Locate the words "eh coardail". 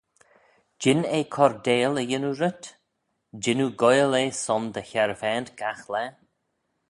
1.19-1.93